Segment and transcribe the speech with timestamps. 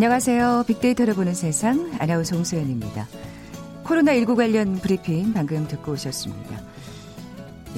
[0.00, 0.64] 안녕하세요.
[0.66, 3.06] 빅데이터를 보는 세상 아나운서 홍소연입니다.
[3.84, 6.58] 코로나19 관련 브리핑 방금 듣고 오셨습니다.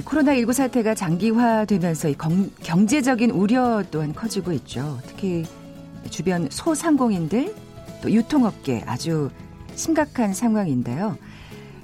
[0.04, 2.12] 코로나19 사태가 장기화되면서
[2.62, 5.00] 경제적인 우려 또한 커지고 있죠.
[5.04, 5.44] 특히
[6.10, 7.52] 주변 소상공인들
[8.02, 9.28] 또 유통업계 아주
[9.74, 11.18] 심각한 상황인데요.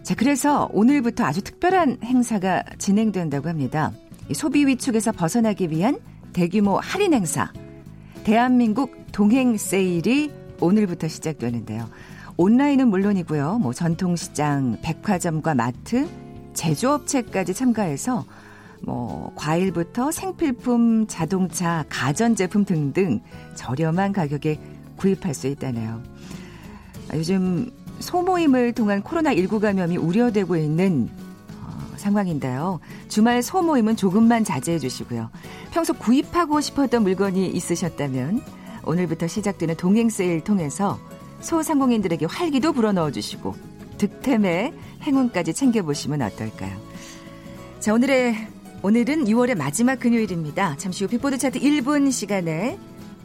[0.04, 3.90] 자, 그래서 오늘부터 아주 특별한 행사가 진행된다고 합니다.
[4.32, 5.98] 소비 위축에서 벗어나기 위한
[6.32, 7.50] 대규모 할인 행사.
[8.28, 11.88] 대한민국 동행 세일이 오늘부터 시작되는데요.
[12.36, 13.56] 온라인은 물론이고요.
[13.56, 16.06] 뭐 전통시장, 백화점과 마트,
[16.52, 18.26] 제조업체까지 참가해서
[18.82, 23.20] 뭐 과일부터 생필품, 자동차, 가전제품 등등
[23.54, 24.60] 저렴한 가격에
[24.96, 26.02] 구입할 수 있다네요.
[27.10, 31.17] 아, 요즘 소모임을 통한 코로나19 감염이 우려되고 있는 어,
[31.98, 32.80] 상황인데요.
[33.08, 35.30] 주말 소모임은 조금만 자제해 주시고요.
[35.72, 38.42] 평소 구입하고 싶었던 물건이 있으셨다면
[38.84, 40.98] 오늘부터 시작되는 동행 세일 통해서
[41.40, 43.54] 소상공인들에게 활기도 불어넣어 주시고
[43.98, 46.76] 득템에 행운까지 챙겨보시면 어떨까요?
[47.80, 48.34] 자, 오늘의,
[48.82, 50.76] 오늘은 6월의 마지막 금요일입니다.
[50.78, 52.78] 잠시 후 빅보드 차트 1분 시간에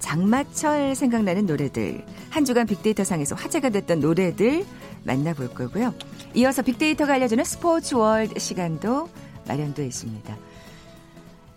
[0.04, 4.66] 장마철 생각나는 노래들, 한 주간 빅데이터 상에서 화제가 됐던 노래들
[5.06, 5.94] 만나볼 거고요.
[6.34, 9.09] 이어서 빅데이터가 알려주는 스포츠 월드 시간도
[9.48, 10.38] 마련되어 있습니다.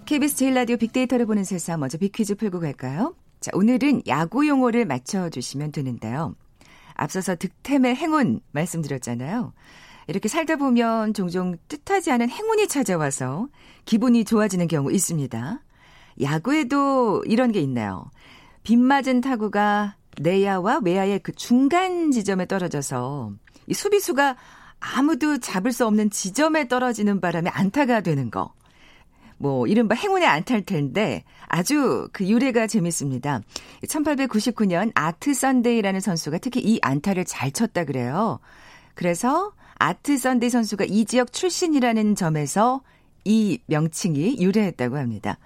[0.04, 3.16] KBS 제일 라디오 빅데이터를 보는 세상 먼저 빅퀴즈 풀고 갈까요?
[3.40, 6.36] 자, 오늘은 야구 용어를 맞춰주시면 되는데요.
[6.94, 9.54] 앞서서 득템의 행운 말씀드렸잖아요.
[10.06, 13.48] 이렇게 살다 보면 종종 뜻하지 않은 행운이 찾아와서
[13.86, 15.60] 기분이 좋아지는 경우 있습니다.
[16.22, 18.08] 야구에도 이런 게 있나요?
[18.66, 23.30] 빗맞은 타구가 내야와 외야의 그 중간 지점에 떨어져서
[23.68, 24.36] 이 수비수가
[24.80, 28.52] 아무도 잡을 수 없는 지점에 떨어지는 바람에 안타가 되는 거.
[29.38, 33.40] 뭐 이른바 행운의 안타일 텐데 아주 그 유래가 재밌습니다.
[33.84, 38.40] 1899년 아트 선데이라는 선수가 특히 이 안타를 잘 쳤다 그래요.
[38.96, 42.82] 그래서 아트 선데이 선수가 이 지역 출신이라는 점에서
[43.24, 45.38] 이 명칭이 유래했다고 합니다.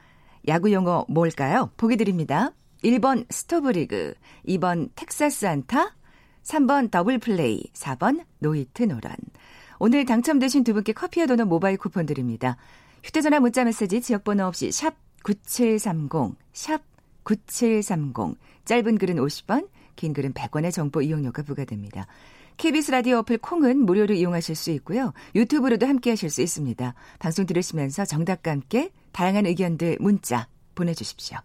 [0.48, 1.68] 야구 용어 뭘까요?
[1.76, 2.52] 보기 드립니다.
[2.84, 4.14] 1번 스토브리그,
[4.46, 5.94] 2번 텍사스 안타,
[6.42, 9.14] 3번 더블 플레이, 4번 노히트 노런.
[9.78, 12.56] 오늘 당첨되신 두 분께 커피와 도넛 모바일 쿠폰 드립니다.
[13.02, 16.82] 휴대전화 문자 메시지 지역번호 없이 샵 9730, 샵
[17.24, 18.38] 9730.
[18.64, 22.06] 짧은 글은 50원, 긴 글은 100원의 정보 이용료가 부과됩니다.
[22.56, 25.14] KBS 라디오 어플 콩은 무료로 이용하실 수 있고요.
[25.34, 26.94] 유튜브로도 함께 하실 수 있습니다.
[27.18, 31.38] 방송 들으시면서 정답과 함께 다양한 의견들 문자 보내주십시오.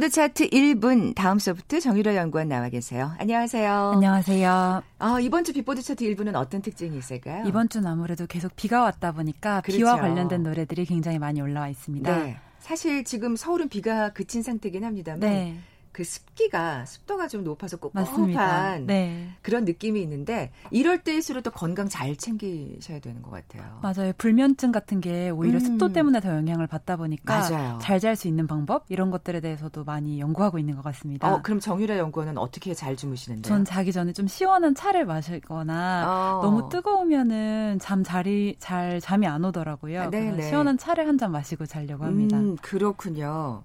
[0.00, 3.12] 빅보드 차트 1분 다음소프트 정유라 연구원 나와 계세요.
[3.18, 3.90] 안녕하세요.
[3.96, 4.82] 안녕하세요.
[4.98, 7.44] 아, 이번 주 빅보드 차트 1분은 어떤 특징이 있을까요?
[7.46, 9.76] 이번 주는 아무래도 계속 비가 왔다 보니까 그렇죠.
[9.76, 12.18] 비와 관련된 노래들이 굉장히 많이 올라와 있습니다.
[12.18, 12.38] 네.
[12.60, 15.58] 사실 지금 서울은 비가 그친 상태긴 합니다만 네.
[15.92, 19.28] 그 습기가 습도가 좀 높아서 꿉꿉한 네.
[19.42, 23.80] 그런 느낌이 있는데 이럴 때일수록 더 건강 잘 챙기셔야 되는 것 같아요.
[23.82, 24.12] 맞아요.
[24.16, 25.60] 불면증 같은 게 오히려 음.
[25.60, 30.20] 습도 때문에 더 영향을 받다 보니까 잘 잘 수 있는 방법 이런 것들에 대해서도 많이
[30.20, 31.32] 연구하고 있는 것 같습니다.
[31.34, 33.48] 어, 그럼 정유라 연구원은 어떻게 잘 주무시는데요?
[33.48, 36.42] 전 자기 전에 좀 시원한 차를 마시거나 어.
[36.42, 40.02] 너무 뜨거우면은 잠 자리 잘 잠이 안 오더라고요.
[40.02, 40.10] 아,
[40.42, 42.38] 시원한 차를 한 잔 마시고 자려고 합니다.
[42.38, 43.62] 음, 그렇군요.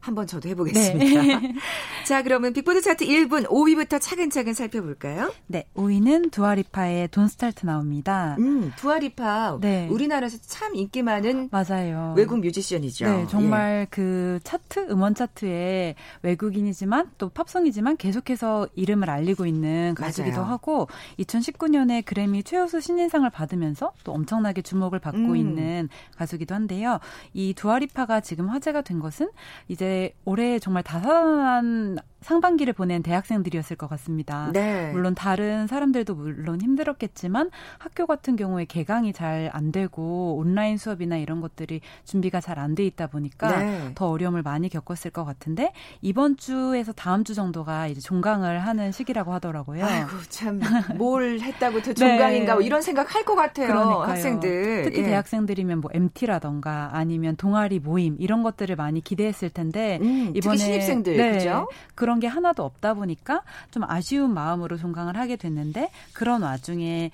[0.00, 1.22] 한번 저도 해보겠습니다.
[1.22, 1.54] 네.
[2.06, 5.32] 자, 그러면 빅보드 차트 1분 5위부터 차근차근 살펴볼까요?
[5.46, 8.36] 네, 5위는 두아 리파의 Don't Start Now입니다.
[8.38, 9.58] 음, 두아 리파.
[9.60, 9.88] 네.
[9.90, 12.14] 우리나라에서 참 인기 많은 맞아요.
[12.16, 13.06] 외국 뮤지션이죠.
[13.06, 13.86] 네, 정말 예.
[13.90, 20.44] 그 차트, 음원 차트에 외국인이지만 또 팝송이지만 계속해서 이름을 알리고 있는 가수기도.
[20.44, 20.88] 하고
[21.18, 25.36] 2019년에 그래미 최우수 신인상을 받으면서 또 엄청나게 주목을 받고 음.
[25.36, 27.00] 있는 가수기도 한데요.
[27.32, 29.30] 이 두아리파가 지금 화제가 된 것은
[29.68, 34.50] 이제 올해 정말 다산한 상반기를 보낸 대학생들이었을 것 같습니다.
[34.52, 34.90] 네.
[34.92, 41.40] 물론 다른 사람들도 물론 힘들었겠지만 학교 같은 경우에 개강이 잘 안 되고 온라인 수업이나 이런
[41.40, 43.92] 것들이 준비가 잘 안 돼 있다 보니까 네.
[43.94, 49.32] 더 어려움을 많이 겪었을 것 같은데 이번 주에서 다음 주 정도가 이제 종강을 하는 시기라고
[49.34, 49.84] 하더라고요.
[49.84, 50.60] 아이고 참
[50.96, 52.52] 뭘 했다고 저 종강인가 네.
[52.54, 53.66] 뭐 이런 생각 할 것 같아요.
[53.68, 54.02] 그러니까요.
[54.10, 55.04] 학생들 특히 예.
[55.04, 61.32] 대학생들이면 뭐 MT라던가 아니면 동아리 모임 이런 것들을 많이 기대했을 텐데 음, 이번에 신입생들 네,
[61.32, 61.68] 그죠?
[61.94, 67.10] 그런 그런 게 하나도 없다 보니까 좀 아쉬운 마음으로 종강을 하게 됐는데 그런 와중에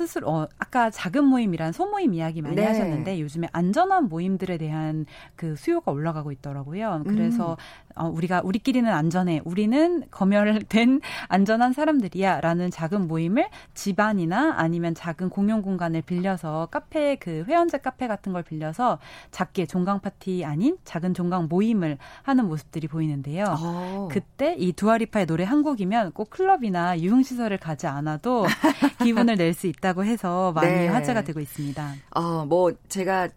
[0.00, 2.64] 스스로 어, 아까 작은 모임이란 소모임 이야기 많이 네.
[2.64, 5.04] 하셨는데 요즘에 안전한 모임들에 대한
[5.36, 7.02] 그 수요가 올라가고 있더라고요.
[7.06, 7.56] 그래서 음.
[7.96, 9.42] 어, 우리가 우리끼리는 안전해.
[9.44, 17.78] 우리는 검열된 안전한 사람들이야라는 작은 모임을 집안이나 아니면 작은 공용 공간을 빌려서 카페 그 회원제
[17.78, 18.98] 카페 같은 걸 빌려서
[19.32, 23.44] 작게 종강 파티 아닌 작은 종강 모임을 하는 모습들이 보이는데요.
[23.44, 23.56] 오.
[23.60, 24.08] 어.
[24.10, 28.46] 그때 이 두아리파의 노래 한 곡이면 꼭 클럽이나 유흥 시설을 가지 않아도
[29.02, 30.88] 기분을 낼 수 있다 고 해서 많이 네.
[30.88, 31.94] 화제가 되고 있습니다.
[32.10, 33.28] 어, 뭐 제가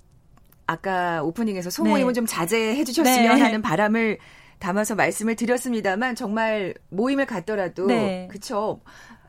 [0.66, 2.14] 아까 오프닝에서 소모임은 네.
[2.14, 3.42] 좀 자제해 주셨으면 네.
[3.42, 4.18] 하는 바람을
[4.60, 8.28] 담아서 말씀을 드렸습니다만 정말 모임을 갔더라도 네.
[8.32, 8.80] 그쵸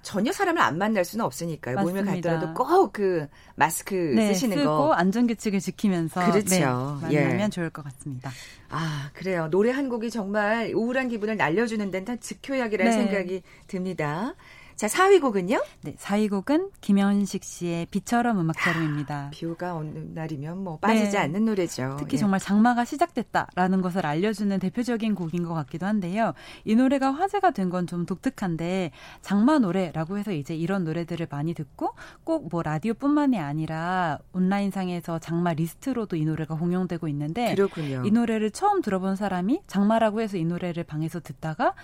[0.03, 1.77] 전혀 사람을 안 만날 수는 없으니까요.
[1.77, 2.03] 맞습니다.
[2.03, 4.93] 모임을 갔더라도 꼭 그 마스크 네, 쓰시는 쓰고 거.
[4.93, 6.49] 안전 규칙을 지키면서 그렇죠.
[6.51, 7.49] 네, 만나면 예.
[7.49, 8.31] 좋을 것 같습니다.
[8.69, 9.49] 아 그래요.
[9.51, 12.97] 노래 한 곡이 정말 우울한 기분을 날려주는 데는 즉효약이라는 네.
[12.97, 14.35] 생각이 듭니다.
[14.77, 15.63] 자, 4위 곡은요?
[15.83, 19.15] 네, 4위 곡은 김현식 씨의 비처럼 음악처럼입니다.
[19.27, 21.19] 아, 비가 오는 날이면 뭐 빠지지 네.
[21.19, 21.97] 않는 노래죠.
[21.99, 22.19] 특히 예.
[22.19, 26.35] 정말 장마가 시작됐다라는 것을 알려주는 대표적인 곡인 것 같기도 한데요.
[26.65, 28.91] 이 노래가 화제가 된 건 좀 독특한데
[29.23, 31.95] 장마 노래라고 해서 이제 이런 노래들을 많이 듣고
[32.25, 38.03] 꼭 뭐 라디오뿐만이 아니라 온라인상에서 장마 리스트로도 이 노래가 공용되고 있는데 그렇군요.
[38.05, 41.75] 이 노래를 처음 들어본 사람이 장마라고 해서 이 노래를 방에서 듣다가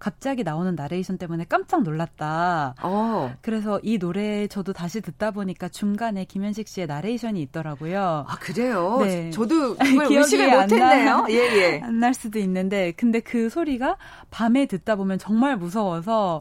[0.00, 2.74] 갑자기 나오는 나레이션 때문에 깜짝 놀랐다.
[2.82, 3.32] 어.
[3.42, 8.24] 그래서 이 노래 저도 다시 듣다 보니까 중간에 김현식 씨의 나레이션이 있더라고요.
[8.26, 8.98] 아 그래요?
[9.02, 9.30] 네.
[9.30, 11.26] 저도 그걸 의식을 못했네요.
[11.30, 11.56] 예예.
[11.74, 11.80] 예.
[11.84, 13.98] 안 날 수도 있는데 근데 그 소리가
[14.30, 16.40] 밤에 듣다 보면 정말 무서워서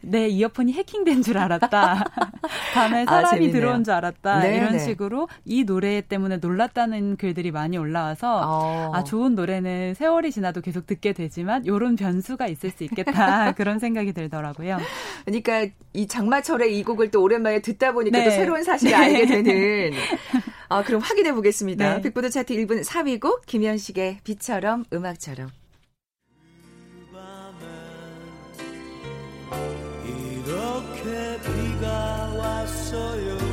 [0.00, 2.04] 내 이어폰이 해킹된 줄 알았다.
[2.74, 4.40] 밤에 아, 사람이 아, 들어온 줄 알았다.
[4.40, 4.56] 네네.
[4.56, 4.78] 이런 네.
[4.78, 8.90] 식으로 이 노래 때문에 놀랐다는 글들이 많이 올라와서 어.
[8.94, 13.52] 아 좋은 노래는 세월이 지나도 계속 듣게 되지만 요런 변수가 있을 수 있겠다.
[13.56, 14.78] 그런 생각이 들더라고요.
[15.24, 18.24] 그러니까 이 장마철에 이 곡을 또 오랜만에 듣다 보니까 네.
[18.24, 19.04] 또 새로운 사실을 네.
[19.04, 19.92] 알게 되는
[20.68, 21.96] 아, 그럼 확인해 보겠습니다.
[21.96, 22.00] 네.
[22.02, 25.48] 빅보드 차트 1분 3위 곡 김현식의 비처럼 음악처럼
[32.92, 33.45] 네,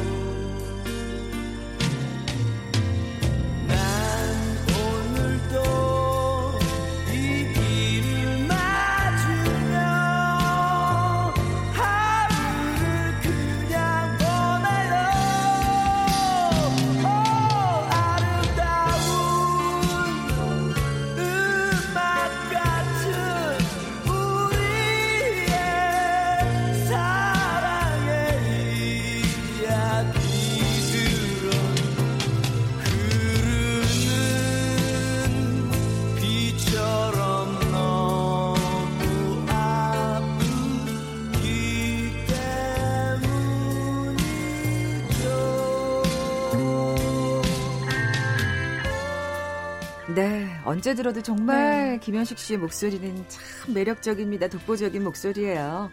[50.74, 52.00] 언제 들어도 정말 네.
[52.00, 54.48] 김현식 씨의 목소리는 참 매력적입니다.
[54.48, 55.92] 독보적인 목소리예요.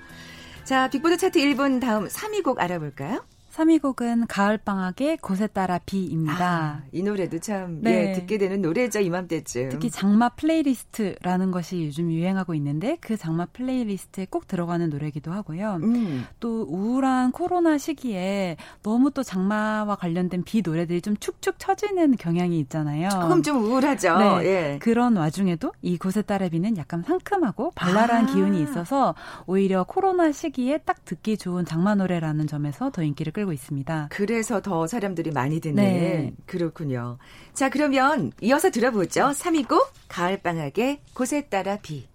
[0.64, 3.22] 자, 빅보드 차트 1분 다음 3위 곡 알아볼까요?
[3.50, 6.44] 3위 곡은 가을방학의 곳에 따라 비입니다.
[6.44, 8.10] 아, 이 노래도 참 네.
[8.10, 9.70] 예, 듣게 되는 노래죠 이맘때쯤.
[9.70, 15.80] 특히 장마 플레이리스트라는 것이 요즘 유행하고 있는데 그 장마 플레이리스트에 꼭 들어가는 노래기도 하고요.
[15.82, 16.24] 음.
[16.38, 23.08] 또 우울한 코로나 시기에 너무 또 장마와 관련된 비 노래들이 좀 축축 처지는 경향이 있잖아요.
[23.08, 24.18] 조금 좀 우울하죠.
[24.18, 24.44] 네.
[24.44, 24.78] 예.
[24.80, 28.32] 그런 와중에도 이 곳에 따라 비는 약간 상큼하고 발랄한 아.
[28.32, 29.14] 기운이 있어서
[29.46, 34.08] 오히려 코로나 시기에 딱 듣기 좋은 장마 노래라는 점에서 더 인기를 끌고 있습니다.
[34.10, 36.32] 그래서 더 사람들이 많이 듣는 네.
[36.46, 37.18] 그렇군요.
[37.54, 39.30] 자, 그러면 이어서 들어보죠.
[39.30, 42.09] 3위곡 가을방학의 곳에 따라 비.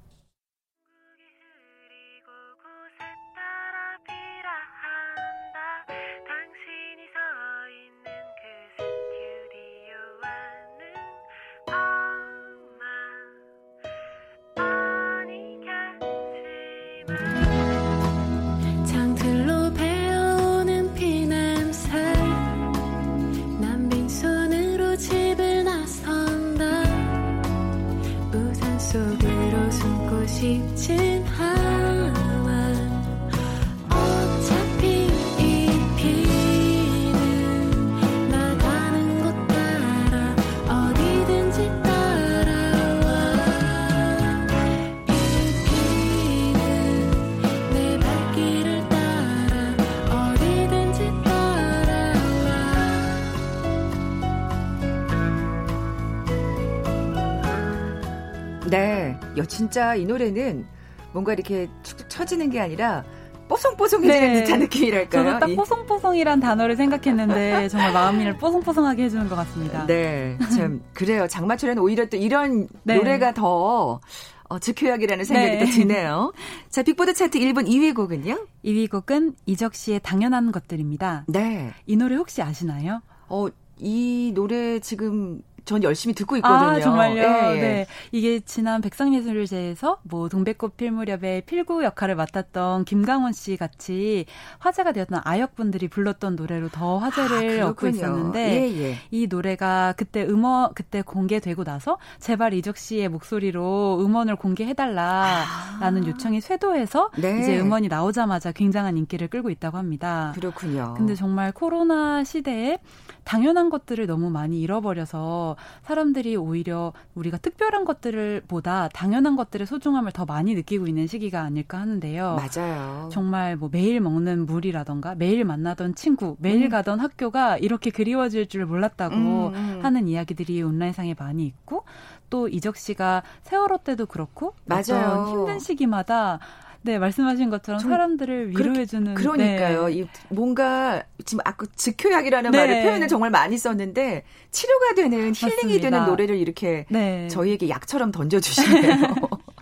[59.46, 60.66] 진짜 이 노래는
[61.14, 63.04] 뭔가 이렇게 축축 처지는 게 아니라
[63.48, 64.44] 뽀송뽀송해지는 네.
[64.44, 65.24] 듯한 느낌이랄까요?
[65.24, 69.86] 저는 딱 뽀송뽀송이란 단어를 생각했는데 정말 마음을 뽀송뽀송하게 해주는 것 같습니다.
[69.86, 71.28] 네, 참 그래요.
[71.28, 72.96] 장마철에는 오히려 또 이런 네.
[72.96, 74.00] 노래가 더
[74.48, 75.60] 어, 즉효약이라는 생각이 네.
[75.60, 76.34] 또 드네요.
[76.70, 78.48] 자, 빅보드 차트 1분 2위 곡은요?
[78.64, 81.26] 2위 곡은 이적 씨의 당연한 것들입니다.
[81.28, 81.74] 네.
[81.88, 83.02] 이 노래 혹시 아시나요?
[83.28, 83.48] 어,
[83.80, 86.70] 이 노래 지금 전 열심히 듣고 있거든요.
[86.70, 87.22] 아, 정말요?
[87.22, 87.62] 예, 예.
[87.62, 87.88] 네.
[88.12, 94.26] 이게 지난 백상예술제에서 뭐 동백꽃 필 무렵에 필구 역할을 맡았던 김강원 씨 같이
[94.60, 98.98] 화제가 되었던 아역분들이 불렀던 노래로 더 화제를 아, 얻고 있었는데 예, 예.
[99.12, 106.08] 이 노래가 그때 음원 그때 공개되고 나서 제발 이적 씨의 목소리로 음원을 공개해달라라는 아.
[106.08, 107.42] 요청이 쇄도해서 네.
[107.42, 110.32] 이제 음원이 나오자마자 굉장한 인기를 끌고 있다고 합니다.
[110.36, 110.94] 그렇군요.
[110.96, 112.78] 근데 정말 코로나 시대에
[113.26, 120.26] 당연한 것들을 너무 많이 잃어버려서 사람들이 오히려 우리가 특별한 것들을 보다 당연한 것들의 소중함을 더
[120.26, 122.38] 많이 느끼고 있는 시기가 아닐까 하는데요.
[122.38, 123.10] 맞아요.
[123.12, 126.70] 정말 뭐 매일 먹는 물이라던가 매일 만나던 친구, 매일 음.
[126.70, 129.80] 가던 학교가 이렇게 그리워질 줄 몰랐다고 음, 음.
[129.84, 131.84] 하는 이야기들이 온라인상에 많이 있고
[132.30, 135.28] 또 이적 씨가 세월호 때도 그렇고 맞아요.
[135.30, 136.40] 힘든 시기마다
[136.86, 139.16] 네, 말씀하신 것처럼 사람들을 위로해주는.
[139.16, 139.88] 그러니까요.
[139.88, 140.08] 네.
[140.30, 142.58] 뭔가 지금 아까 즉효약이라는 네.
[142.58, 145.90] 말을 표현을 정말 많이 썼는데 치료가 되는 힐링이 맞습니다.
[145.90, 147.28] 되는 노래를 이렇게 네.
[147.30, 148.98] 저희에게 약처럼 던져주시네요.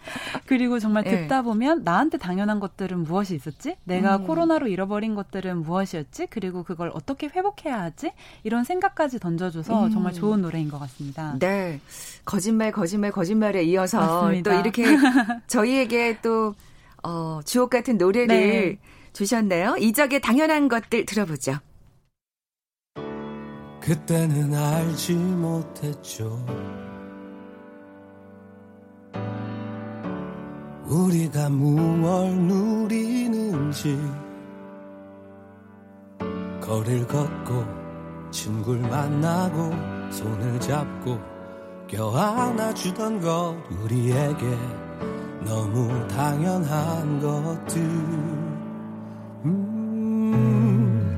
[0.45, 1.21] 그리고 정말 네.
[1.21, 3.77] 듣다 보면 나한테 당연한 것들은 무엇이 있었지?
[3.85, 4.27] 내가 음.
[4.27, 6.27] 코로나로 잃어버린 것들은 무엇이었지?
[6.29, 8.11] 그리고 그걸 어떻게 회복해야 하지?
[8.43, 9.91] 이런 생각까지 던져줘서 음.
[9.91, 11.37] 정말 좋은 노래인 것 같습니다.
[11.39, 11.79] 네.
[12.25, 14.51] 거짓말, 거짓말, 거짓말에 이어서 맞습니다.
[14.51, 14.83] 또 이렇게
[15.47, 16.53] 저희에게 또
[17.03, 18.79] 어, 주옥 같은 노래를 네.
[19.13, 19.75] 주셨네요.
[19.77, 21.59] 이적의 당연한 것들 들어보죠.
[23.81, 26.45] 그때는 알지 못했죠.
[30.85, 33.99] 우리가 무얼 누리는지
[36.61, 37.65] 거리를 걷고
[38.31, 39.71] 친구를 만나고
[40.11, 41.19] 손을 잡고
[41.87, 44.82] 껴안아주던 것 우리에게
[45.45, 47.81] 너무 당연한 것들.
[49.45, 51.17] 음,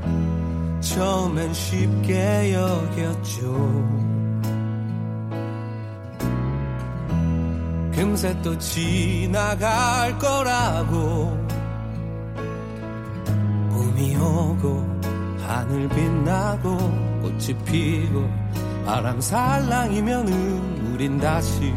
[0.82, 4.05] 처음엔 쉽게 여겼죠.
[7.96, 11.46] 금세 또 지나갈 거라고
[13.70, 15.00] 봄이 오고
[15.48, 16.77] 하늘 빛나고
[17.22, 18.29] 꽃이 피고
[18.86, 21.74] 바람 살랑이면은 우린 다시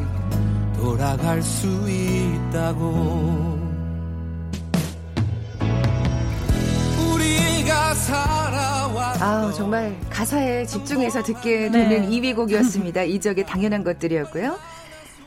[0.79, 3.59] 돌아갈 수 있다고
[7.13, 12.09] 우리가 살아왔 아 정말 가사에 집중해서 듣게 되는 네.
[12.09, 13.03] 2위 곡이었습니다.
[13.03, 14.57] 이적의 당연한 것들이었고요.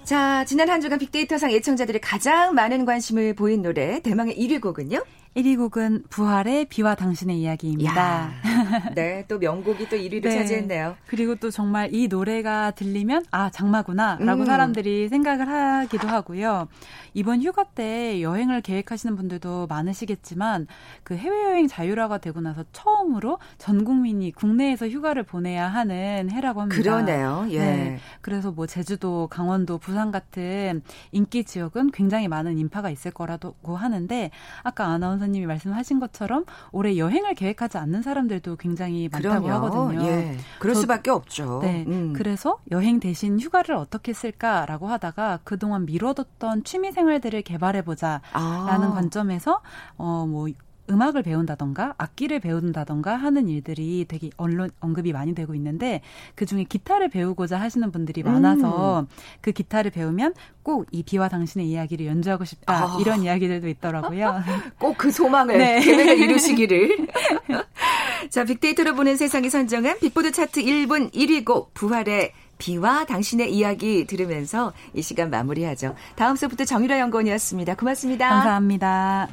[0.06, 5.04] 자, 지난 한 주간 빅데이터상 애청자들이 가장 많은 관심을 보인 노래 대망의 1위 곡은요?
[5.36, 8.32] 1위 곡은 부활의 비와 당신의 이야기입니다.
[8.96, 10.32] 네, 또 명곡이 또 1위를 네.
[10.32, 10.96] 차지했네요.
[11.08, 14.46] 그리고 또 정말 이 노래가 들리면 아 장마구나라고 음.
[14.46, 16.68] 사람들이 생각을 하기도 하고요.
[17.14, 20.68] 이번 휴가 때 여행을 계획하시는 분들도 많으시겠지만
[21.04, 26.82] 그 해외여행 자율화가 되고 나서 처음으로 전 국민이 국내에서 휴가를 보내야 하는 해라고 합니다.
[26.82, 27.48] 그러네요.
[27.50, 27.60] 예.
[27.60, 28.00] 네.
[28.22, 34.32] 그래서 뭐 제주도, 강원도, 부산 같은 인기 지역은 굉장히 많은 인파가 있을 거라고 하는데
[34.64, 39.66] 아까 아나운서님이 말씀하신 것처럼 올해 여행을 계획하지 않는 사람들도 굉장히 많다고 그럼요.
[39.66, 40.06] 하거든요.
[40.08, 40.38] 예.
[40.60, 41.60] 그럴 수밖에 없죠.
[41.64, 41.84] 네.
[41.88, 42.14] 음.
[42.16, 48.92] 그래서 여행 대신 휴가를 어떻게 쓸까라고 하다가 그동안 미뤄뒀던 취미 생활들을 개발해 보자라는 아.
[48.94, 49.62] 관점에서
[49.98, 50.48] 어뭐
[50.90, 56.02] 음악을 배운다던가 악기를 배운다던가 하는 일들이 되게 언론 언급이 많이 되고 있는데
[56.36, 59.08] 그 중에 기타를 배우고자 하시는 분들이 많아서 음.
[59.40, 62.98] 그 기타를 배우면 꼭 이 비와 당신의 이야기를 연주하고 싶다 아.
[63.00, 64.42] 이런 이야기들도 있더라고요.
[64.80, 65.80] 꼭 그 소망을 네.
[65.80, 67.08] 계획을 이루시기를.
[68.30, 74.74] 자 빅데이터로 보는 세상이 선정한 빅보드 차트 1분 1위 곡 부활의 비와 당신의 이야기 들으면서
[74.94, 75.96] 이 시간 마무리하죠.
[76.16, 77.76] 다음 수부터 정유라 연구원이었습니다.
[77.76, 78.30] 고맙습니다.
[78.30, 79.28] 감사합니다.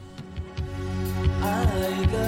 [1.42, 2.18] 아이가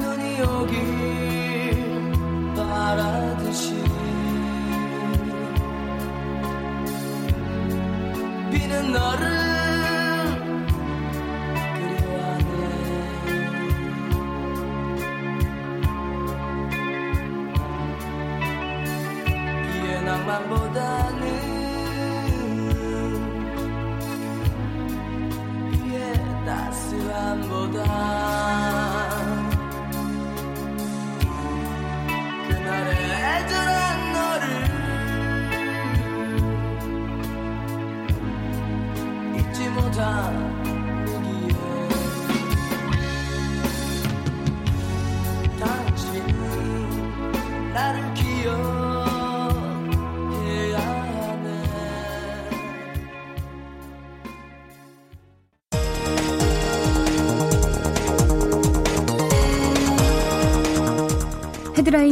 [0.00, 2.12] 눈이 오길
[2.56, 3.74] 바라듯이
[8.50, 9.55] 비는 너를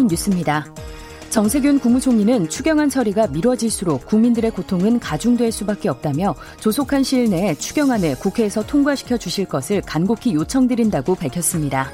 [0.05, 0.67] 헤드라인 뉴스입니다.
[1.31, 8.65] 정세균 국무총리는 추경안 처리가 미뤄질수록 국민들의 고통은 가중될 수밖에 없다며 조속한 시일 내에 추경안을 국회에서
[8.65, 11.91] 통과시켜 주실 것을 간곡히 요청드린다고 밝혔습니다.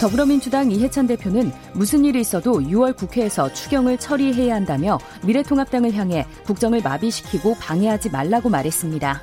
[0.00, 7.56] 더불어민주당 이해찬 대표는 무슨 일이 있어도 6월 국회에서 추경을 처리해야 한다며 미래통합당을 향해 국정을 마비시키고
[7.60, 9.22] 방해하지 말라고 말했습니다.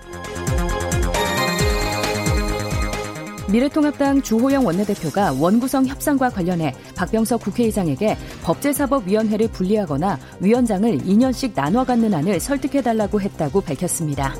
[3.51, 12.39] 미래통합당 주호영 원내대표가 원구성 협상과 관련해 박병석 국회의장에게 법제사법위원회를 분리하거나 위원장을 2년씩 나눠 갖는 안을
[12.39, 14.33] 설득해달라고 했다고 밝혔습니다.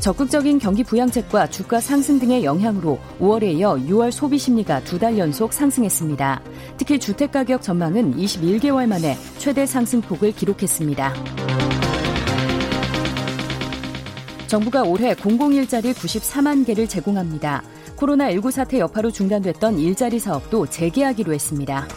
[0.00, 5.54] 적극적인 경기 부양책과 주가 상승 등의 영향으로 5월에 이어 6월 소비 심리가 두 달 연속
[5.54, 6.42] 상승했습니다.
[6.76, 11.14] 특히 주택 가격 전망은 21개월 만에 최대 상승폭을 기록했습니다.
[14.54, 17.64] 정부가 올해 공공 일자리 94만 개를 제공합니다.
[17.96, 21.88] 코로나19 사태 여파로 중단됐던 일자리 사업도 재개하기로 했습니다.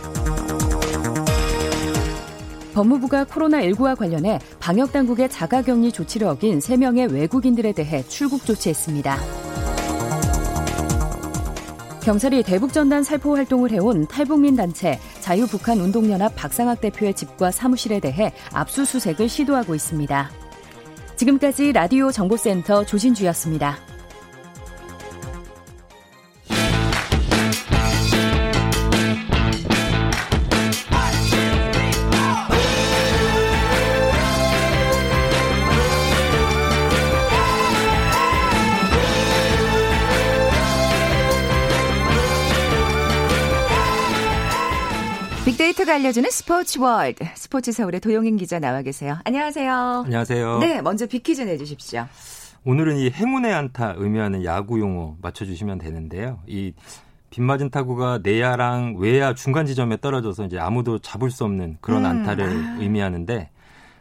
[2.73, 9.19] 법무부가 코로나19와 관련해 방역당국의 자가격리 조치를 어긴 3명의 외국인들에 대해 출국 조치했습니다.
[12.01, 19.75] 경찰이 대북전단 살포 활동을 해온 탈북민 단체 자유북한운동연합 박상학 대표의 집과 사무실에 대해 압수수색을 시도하고
[19.75, 20.46] 있습니다.
[21.17, 23.86] 지금까지 라디오 정보센터 조진주였습니다.
[45.47, 47.23] 빅데이터가 알려주는 스포츠 월드.
[47.35, 49.17] 스포츠 서울의 도용인 기자 나와 계세요.
[49.23, 50.03] 안녕하세요.
[50.03, 50.59] 안녕하세요.
[50.59, 52.05] 네, 먼저 빅퀴즈 내주십시오.
[52.65, 56.41] 오늘은 이 행운의 안타 의미하는 야구 용어 맞춰주시면 되는데요.
[56.47, 56.73] 이
[57.29, 62.49] 빗맞은 타구가 내야랑 외야 중간 지점에 떨어져서 이제 아무도 잡을 수 없는 그런 음, 안타를
[62.49, 62.77] 아.
[62.81, 63.49] 의미하는데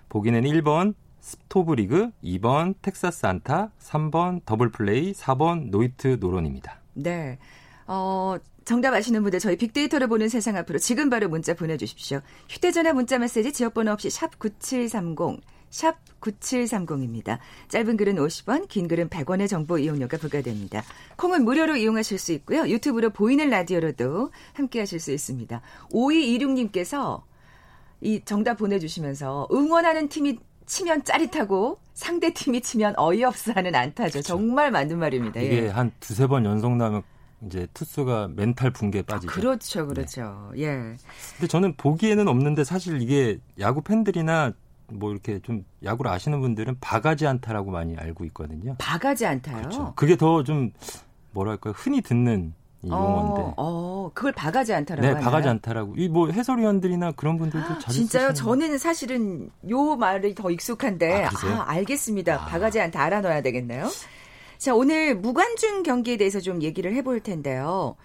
[0.09, 6.81] 보기는 1번 스토브리그, 2번 텍사스 안타, 3번 더블 플레이, 4번 노히트 노런입니다.
[6.95, 7.39] 네.
[7.87, 12.21] 어, 정답 아시는 분들 저희 빅데이터를 보는 세상 앞으로 지금 바로 문자 보내주십시오.
[12.49, 17.39] 휴대전화 문자 메시지 지역번호 없이 샵 9730, 샵 9730입니다.
[17.69, 20.83] 짧은 글은 50원, 긴 글은 100원의 정보 이용료가 부과됩니다.
[21.17, 22.69] 콩은 무료로 이용하실 수 있고요.
[22.69, 25.63] 유튜브로 보이는 라디오로도 함께 하실 수 있습니다.
[25.93, 27.23] 5226님께서
[28.01, 34.15] 이 정답 보내주시면서 응원하는 팀이 치면 짜릿하고 상대 팀이 치면 어이없어 하는 안타죠.
[34.15, 34.27] 그렇죠.
[34.27, 35.41] 정말 맞는 말입니다.
[35.41, 35.69] 이게 예.
[35.69, 37.05] 한 두세 번 연속 나면
[37.45, 39.31] 이제 투수가 멘탈 붕괴에 빠지죠.
[39.31, 40.51] 아, 그렇죠, 그렇죠.
[40.55, 40.63] 네.
[40.63, 40.73] 예.
[41.37, 44.53] 근데 저는 보기에는 없는데 사실 이게 야구 팬들이나
[44.89, 48.75] 뭐 이렇게 좀 야구를 아시는 분들은 바가지 안타라고 많이 알고 있거든요.
[48.79, 49.59] 바가지 안타요?
[49.59, 49.93] 그렇죠.
[49.97, 50.71] 그게 더 좀
[51.33, 53.55] 뭐랄까 흔히 듣는 이 어, 용어인데.
[53.57, 55.25] 어, 그걸 바가지 않다라고 네, 하나요?
[55.25, 55.95] 바가지 않다라고.
[55.99, 58.29] 이 뭐 해설위원들이나 그런 분들도 아, 자주 진짜요?
[58.31, 58.35] 쓰시는...
[58.35, 62.35] 저는 사실은 요 말이 더 익숙한데 아, 아 알겠습니다.
[62.43, 62.47] 아.
[62.47, 63.89] 바가지 않다 알아놔야 되겠네요.
[64.59, 67.97] 자, 오늘 무관중 경기에 대해서 좀 얘기를 해볼 텐데요.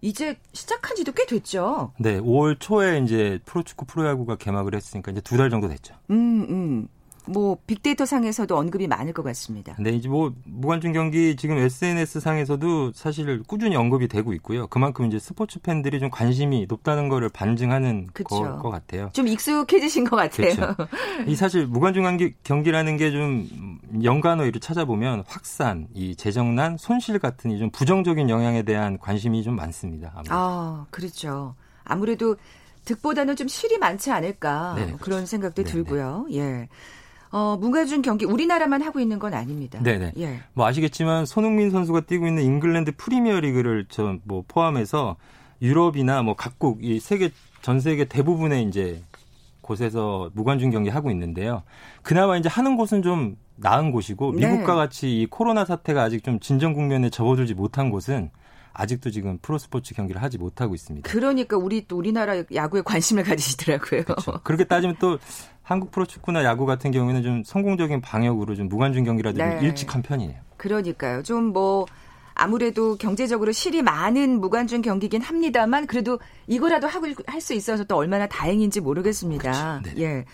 [0.00, 1.92] 이제 시작한 지도 꽤 됐죠.
[1.98, 5.94] 네, 5월 초에 이제 프로축구 프로야구가 개막을 했으니까 이제 두 달 정도 됐죠.
[6.10, 6.88] 음, 음.
[7.26, 9.76] 뭐 빅데이터 상에서도 언급이 많을 것 같습니다.
[9.78, 14.66] 네, 이제 뭐 무관중 경기 지금 SNS 상에서도 사실 꾸준히 언급이 되고 있고요.
[14.66, 18.24] 그만큼 이제 스포츠 팬들이 좀 관심이 높다는 거를 반증하는 것,
[18.58, 19.10] 것 같아요.
[19.12, 20.54] 좀 익숙해지신 것 같아요.
[20.54, 20.76] 그렇죠.
[21.26, 27.58] 이 사실 무관중 경기, 경기라는 게 좀 연관어를 찾아보면 확산, 이 재정난, 손실 같은 이
[27.58, 30.10] 좀 부정적인 영향에 대한 관심이 좀 많습니다.
[30.14, 30.34] 아무래도.
[30.34, 31.54] 아, 그렇죠.
[31.84, 32.36] 아무래도
[32.84, 34.98] 득보다는 좀 실이 많지 않을까 네, 그렇죠.
[35.04, 35.72] 그런 생각도 네, 네.
[35.72, 36.26] 들고요.
[36.30, 36.36] 네.
[36.38, 36.68] 예.
[37.32, 39.82] 어, 무관중 경기 우리나라만 하고 있는 건 아닙니다.
[39.82, 40.12] 네네.
[40.18, 40.40] 예.
[40.52, 45.16] 뭐 아시겠지만 손흥민 선수가 뛰고 있는 잉글랜드 프리미어리그를 저뭐 포함해서
[45.62, 47.30] 유럽이나 뭐 각국 이 세계
[47.62, 49.02] 전 세계 대부분의 이제
[49.62, 51.62] 곳에서 무관중 경기 하고 있는데요.
[52.02, 54.46] 그나마 이제 하는 곳은 좀 나은 곳이고 네.
[54.46, 54.78] 미국과 네.
[54.78, 58.30] 같이 이 코로나 사태가 아직 좀 진정 국면에 접어들지 못한 곳은
[58.72, 61.08] 아직도 지금 프로스포츠 경기를 하지 못하고 있습니다.
[61.08, 64.04] 그러니까 우리 또 우리나라 야구에 관심을 가지시더라고요.
[64.04, 64.40] 그렇죠.
[64.44, 65.18] 그렇게 따지면 또
[65.62, 69.58] 한국 프로축구나 야구 같은 경우에는 좀 성공적인 방역으로 좀 무관중 경기라도 네.
[69.62, 70.34] 일찍 한 편이에요.
[70.56, 71.22] 그러니까요.
[71.22, 71.86] 좀 뭐
[72.34, 78.26] 아무래도 경제적으로 실이 많은 무관중 경기긴 합니다만 그래도 이거라도 하고 할 수 있어서 또 얼마나
[78.28, 79.80] 다행인지 모르겠습니다.
[79.82, 79.96] 그렇죠.
[79.96, 80.02] 네.
[80.02, 80.24] 예.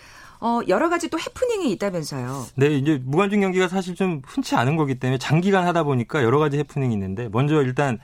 [0.41, 2.45] 어, 여러 가지 또 해프닝이 있다면서요.
[2.55, 6.57] 네, 이제 무관중 경기가 사실 좀 흔치 않은 거기 때문에 장기간 하다 보니까 여러 가지
[6.59, 7.99] 해프닝이 있는데 먼저 일단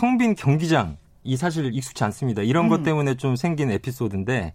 [0.00, 2.40] 텅빈 경기장 이 사실 익숙치 않습니다.
[2.40, 2.68] 이런 음.
[2.70, 4.54] 것 때문에 좀 생긴 에피소드인데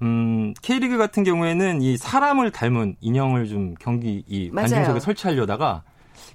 [0.00, 5.82] 음, K리그 같은 경우에는 이 사람을 닮은 인형을 좀 경기 이 관중석에 설치하려다가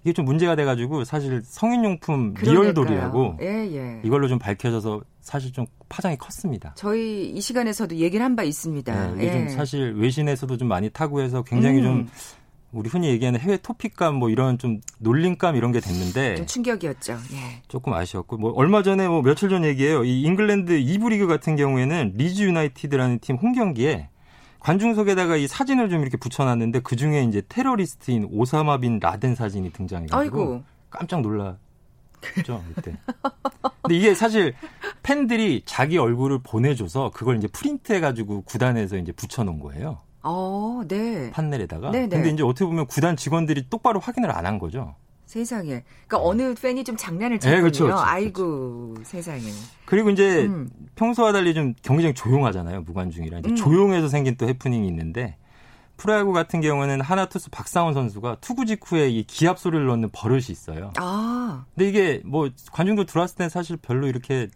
[0.04, 4.02] 이게 좀 문제가 돼가지고 사실 성인용품 리얼돌이라고 예, 예.
[4.04, 6.74] 이걸로 좀 밝혀져서 사실 좀 파장이 컸습니다.
[6.76, 9.12] 저희 이 시간에서도 얘기를 한 바 있습니다.
[9.14, 9.50] 네, 요즘 예.
[9.50, 11.84] 사실 외신에서도 좀 많이 타고 해서 굉장히 음.
[11.84, 12.08] 좀
[12.72, 17.14] 우리 흔히 얘기하는 해외 토픽감 뭐 이런 좀 놀림감 이런 게 됐는데 좀 충격이었죠.
[17.34, 17.62] 예.
[17.68, 20.04] 조금 아쉬웠고 뭐 얼마 전에 뭐 며칠 전 얘기예요.
[20.06, 24.10] 이 잉글랜드 이부 리그 같은 경우에는 리즈 유나이티드라는 팀 홈 경기에
[24.60, 30.64] 관중석에다가 이 사진을 좀 이렇게 붙여놨는데 그 중에 이제 테러리스트인 오사마 빈 라덴 사진이 등장해가지고
[30.92, 32.96] 깜짝 놀랐죠 그때.
[33.82, 34.54] 근데 이게 사실
[35.02, 40.00] 팬들이 자기 얼굴을 보내줘서 그걸 이제 프린트해가지고 구단에서 이제 붙여놓은 거예요.
[40.24, 41.32] 어, 네.
[41.32, 41.92] 판넬에다가.
[41.92, 42.10] 네네.
[42.10, 44.96] 근데 이제 어떻게 보면 구단 직원들이 똑바로 확인을 안 한 거죠.
[45.26, 45.84] 세상에.
[46.08, 46.24] 그러니까 네.
[46.44, 47.56] 어느 팬이 좀 장난을 쳤군요.
[47.56, 49.10] 네, 그렇죠, 그렇죠, 아이고 그렇죠.
[49.10, 49.42] 세상에.
[49.86, 50.70] 그리고 이제 음.
[50.96, 52.82] 평소와 달리 좀 경기장이 조용하잖아요.
[52.82, 53.40] 무관중이라.
[53.40, 53.56] 이제 음.
[53.56, 55.38] 조용해서 생긴 또 해프닝이 있는데
[55.96, 60.92] 프로야구 같은 경우는 하나 투수 박상원 선수가 투구 직후에 이 기합 소리를 넣는 버릇이 있어요.
[60.98, 61.64] 아.
[61.76, 64.50] 근데 이게 뭐 관중도 들어왔을 땐 사실 별로 이렇게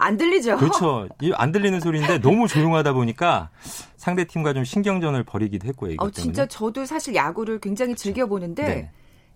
[0.00, 0.56] 안 들리죠.
[0.56, 1.08] 그렇죠.
[1.34, 3.50] 안 들리는 소리인데 너무 조용하다 보니까
[3.96, 5.92] 상대 팀과 좀 신경전을 벌이기도 했고요.
[5.92, 8.90] 이것 어, 진짜 저도 사실 야구를 굉장히 즐겨 보는데 네.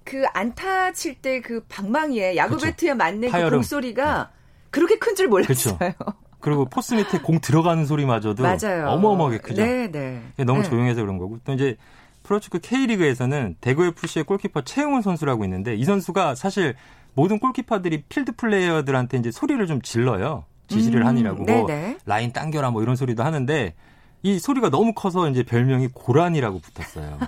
[0.05, 2.67] 그 안타 칠 때 그 방망이에 야구 그렇죠.
[2.67, 4.41] 배트에 맞는 그 공소리가 네.
[4.71, 5.77] 그렇게 큰 줄 몰랐어요.
[5.79, 5.95] 그렇죠.
[6.41, 8.89] 그리고 포수 미트에 공 들어가는 소리마저도 맞아요.
[8.89, 9.63] 어마어마하게 크죠.
[9.63, 10.23] 네, 네.
[10.45, 10.69] 너무 네.
[10.69, 11.77] 조용해서 그런 거고 또 이제
[12.23, 16.75] 프로축구 K리그에서는 대구 FC의 골키퍼 최영은 선수라고 있는데 이 선수가 사실
[17.15, 20.45] 모든 골키퍼들이 필드 플레이어들한테 이제 소리를 좀 질러요.
[20.77, 21.67] 지시를 음, 하느라고 뭐
[22.07, 23.75] 라인 당겨라 뭐 이런 소리도 하는데
[24.23, 27.19] 이 소리가 너무 커서 이제 별명이 고라니라고 붙었어요.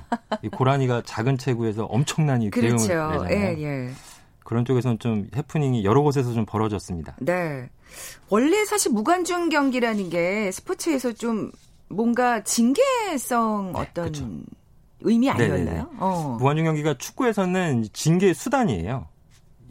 [0.43, 2.77] 이 고라니가 작은 체구에서 엄청난 이 그렇죠.
[2.77, 3.91] 내잖아요 예, 예.
[4.45, 7.17] 그런 쪽에서는 좀 해프닝이 여러 곳에서 좀 벌어졌습니다.
[7.21, 7.69] 네.
[8.29, 11.51] 원래 사실 무관중 경기라는 게 스포츠에서 좀
[11.89, 14.29] 뭔가 징계성 네, 어떤 그렇죠.
[15.01, 15.91] 의미 아니었나요?
[15.99, 16.37] 어.
[16.39, 19.07] 무관중 경기가 축구에서는 징계 수단이에요.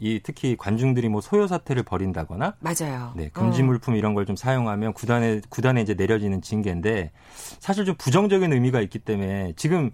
[0.04, 3.14] 이 특히 관중들이 뭐 소요 사태를 벌인다거나 맞아요.
[3.16, 3.64] 네, 금지 어.
[3.64, 3.96] 물품 어.
[3.96, 7.10] 이런 걸 좀 사용하면 구단에 구단에 이제 내려지는 징계인데
[7.58, 9.90] 사실 좀 부정적인 의미가 있기 때문에 지금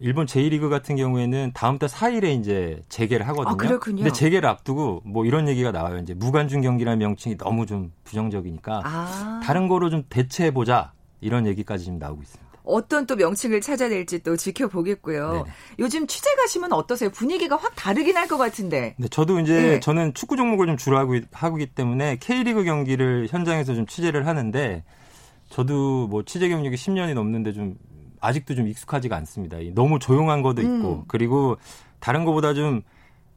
[0.00, 3.52] 일본 제1리그 같은 경우에는 다음 달 4일에 이제 재개를 하거든요.
[3.52, 4.04] 아, 그렇군요.
[4.04, 5.98] 근데 재개를 앞두고 뭐 이런 얘기가 나와요.
[5.98, 9.40] 이제 무관중 경기라는 명칭이 너무 좀 부정적이니까 아.
[9.44, 10.92] 다른 거로 좀 대체해 보자.
[11.20, 12.47] 이런 얘기까지 지금 나오고 있습니다.
[12.68, 15.32] 어떤 또 명칭을 찾아낼지 또 지켜보겠고요.
[15.32, 15.44] 네네.
[15.78, 17.10] 요즘 취재 가시면 어떠세요?
[17.10, 18.94] 분위기가 확 다르긴 할 것 같은데.
[18.98, 19.80] 네, 저도 이제 네.
[19.80, 24.84] 저는 축구 종목을 좀 주로 하고, 있기 때문에 K리그 경기를 현장에서 좀 취재를 하는데
[25.48, 27.76] 저도 뭐 취재 경력이 10년이 넘는데 좀
[28.20, 29.56] 아직도 좀 익숙하지가 않습니다.
[29.74, 31.04] 너무 조용한 것도 있고 음.
[31.08, 31.56] 그리고
[32.00, 32.82] 다른 것보다 좀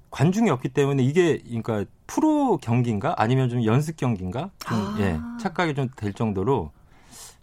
[0.10, 4.98] 관중이 없기 때문에 이게 그러니까 프로 경기인가 아니면 좀 연습 경기인가 좀 아.
[5.00, 6.72] 예, 착각이 좀 될 정도로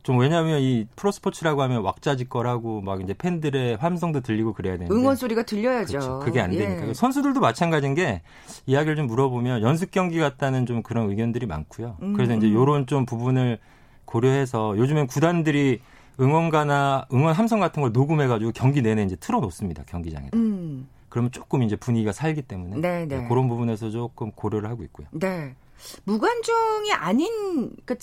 [0.09, 5.43] 좀 왜냐하면 이 프로스포츠라고 하면 왁자지껄하고 막 이제 팬들의 함성도 들리고 그래야 되는데 응원 소리가
[5.43, 5.99] 들려야죠.
[5.99, 6.19] 그렇죠.
[6.21, 6.95] 그게 안 되니까 예.
[6.95, 8.23] 선수들도 마찬가지인 게
[8.65, 11.99] 이야기를 좀 물어보면 연습 경기 같다는 좀 그런 의견들이 많고요.
[12.01, 12.15] 음.
[12.15, 13.59] 그래서 이제 요런 좀 부분을
[14.07, 15.83] 고려해서 요즘엔 구단들이
[16.19, 20.31] 응원가나 응원 함성 같은 걸 녹음해가지고 경기 내내 이제 틀어놓습니다 경기장에.
[20.33, 20.89] 음.
[21.11, 23.19] 그러면 조금 이제 분위기가 살기 때문에 네, 네.
[23.19, 25.07] 네, 그런 부분에서 조금 고려를 하고 있고요.
[25.11, 25.55] 네.
[26.05, 27.31] 무관중이 아닌
[27.85, 27.95] 그러니까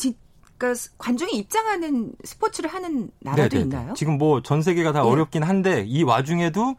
[0.57, 3.61] 그러니까 관중이 입장하는 스포츠를 하는 나라도 네네네.
[3.61, 3.93] 있나요?
[3.95, 5.03] 지금 뭐 전 세계가 다 예.
[5.03, 6.75] 어렵긴 한데 이 와중에도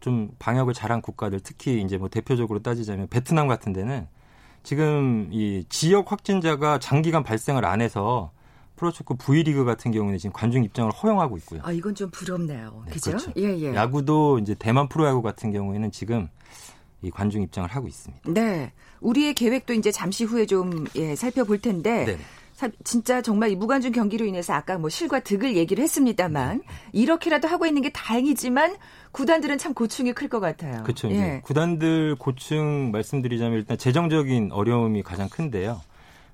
[0.00, 4.06] 좀 방역을 잘한 국가들 특히 이제 뭐 대표적으로 따지자면 베트남 같은 데는
[4.62, 8.30] 지금 이 지역 확진자가 장기간 발생을 안 해서
[8.76, 11.60] 프로축구 V리그 같은 경우는 지금 관중 입장을 허용하고 있고요.
[11.62, 12.82] 아 이건 좀 부럽네요.
[12.86, 13.10] 네, 그죠?
[13.12, 13.32] 그렇죠.
[13.36, 13.74] 예, 예.
[13.74, 16.28] 야구도 이제 대만 프로야구 같은 경우에는 지금
[17.02, 18.30] 이 관중 입장을 하고 있습니다.
[18.32, 18.72] 네.
[19.00, 22.18] 우리의 계획도 이제 잠시 후에 좀 예, 살펴볼 텐데 네
[22.84, 26.64] 진짜 정말 이 무관중 경기로 인해서 아까 뭐 실과 득을 얘기를 했습니다만 네.
[26.92, 28.76] 이렇게라도 하고 있는 게 다행이지만
[29.12, 30.82] 구단들은 참 고충이 클 것 같아요.
[30.84, 31.10] 그렇죠.
[31.10, 31.40] 예.
[31.44, 35.80] 구단들 고충 말씀드리자면 일단 재정적인 어려움이 가장 큰데요.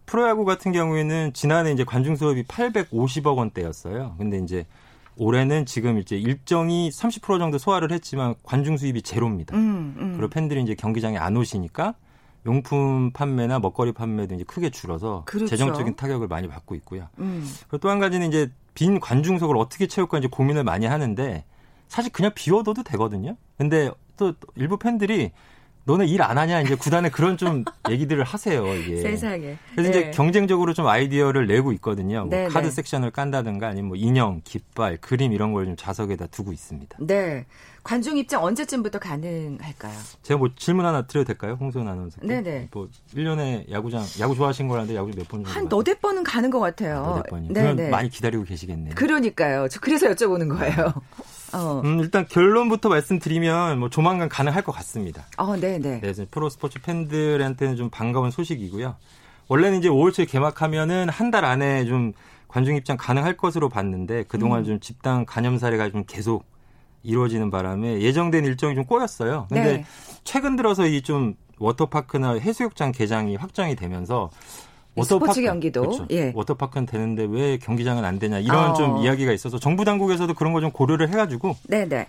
[0.07, 4.15] 프로야구 같은 경우에는 지난해 이제 관중 수업이 850억 원대였어요.
[4.19, 4.65] 근데 이제
[5.17, 9.57] 올해는 지금 이제 일정이 30% 정도 소화를 했지만 관중 수입이 제로입니다.
[9.57, 10.13] 음, 음.
[10.17, 11.95] 그리고 팬들이 이제 경기장에 안 오시니까
[12.47, 15.47] 용품 판매나 먹거리 판매도 이제 크게 줄어서 그렇죠.
[15.49, 17.09] 재정적인 타격을 많이 받고 있고요.
[17.19, 17.47] 음.
[17.69, 21.45] 그리고 또 한 가지는 이제 빈 관중석을 어떻게 채울까 이제 고민을 많이 하는데
[21.89, 23.37] 사실 그냥 비워둬도 되거든요.
[23.57, 25.33] 근데 또 일부 팬들이
[25.89, 29.01] 너네 일 안 하냐 이제 구단에 그런 좀 얘기들을 하세요 이게.
[29.01, 29.57] 세상에.
[29.73, 29.99] 그래서 네.
[30.01, 32.21] 이제 경쟁적으로 좀 아이디어를 내고 있거든요.
[32.27, 32.71] 뭐 네, 카드 네.
[32.71, 36.99] 섹션을 깐다든가 아니면 뭐 인형, 깃발, 그림 이런 걸 좀 좌석에다 두고 있습니다.
[37.01, 37.47] 네.
[37.83, 39.95] 관중 입장 언제쯤부터 가능할까요?
[40.23, 41.57] 제가 뭐 질문 하나 드려도 될까요?
[41.59, 42.21] 홍소연 아나운서.
[42.23, 42.69] 네네.
[42.73, 45.51] 뭐 1년에 야구장, 야구 좋아하신 거라는데 야구 몇 번 정도?
[45.51, 47.03] 한 너댓 번은 가는 것 같아요.
[47.03, 47.53] 너댓 번이요?
[47.55, 47.89] 네네.
[47.89, 48.95] 많이 기다리고 계시겠네요.
[48.95, 49.69] 그러니까요.
[49.69, 50.93] 저 그래서 여쭤보는 거예요.
[51.53, 51.81] 어.
[51.85, 55.25] 음, 일단 결론부터 말씀드리면 뭐 조만간 가능할 것 같습니다.
[55.37, 56.01] 어, 네, 네.
[56.01, 58.97] 네, 프로 스포츠 팬들한테는 좀 반가운 소식이고요.
[59.49, 62.13] 원래는 이제 5월 초에 개막하면은 한 달 안에 좀
[62.49, 64.65] 관중 입장 가능할 것으로 봤는데 그동안 음.
[64.65, 66.45] 좀 집단 감염 사례가 좀 계속
[67.03, 69.47] 이루어지는 바람에 예정된 일정이 좀 꼬였어요.
[69.49, 69.85] 근데 네.
[70.25, 74.31] 최근 들어서 이 좀 워터파크나 해수욕장 개장이 확정이 되면서
[74.99, 76.07] 워터파크 스포츠 경기도 그렇죠.
[76.11, 76.33] 예.
[76.35, 78.75] 워터파크는 되는데 왜 경기장은 안 되냐 이런 어.
[78.75, 82.07] 좀 이야기가 있어서 정부 당국에서도 그런 거 좀 고려를 해가지고 네네.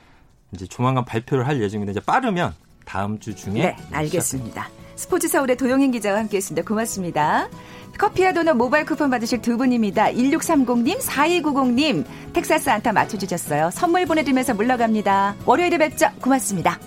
[0.54, 2.54] 이제 조만간 발표를 할 예정인데 이제 빠르면
[2.86, 4.67] 다음 주 중에 네 알겠습니다.
[4.95, 6.67] 스포츠 서울의 도영인 기자와 함께했습니다.
[6.67, 7.47] 고맙습니다.
[7.97, 10.08] 커피와 도넛 모바일 쿠폰 받으실 두 분입니다.
[10.12, 13.69] 1630님, 4290님, 텍사스 안타 맞춰주셨어요.
[13.71, 15.36] 선물 보내드리면서 물러갑니다.
[15.45, 16.08] 월요일에 뵙죠.
[16.21, 16.80] 고맙습니다.